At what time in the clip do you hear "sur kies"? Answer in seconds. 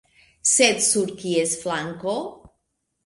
0.87-1.53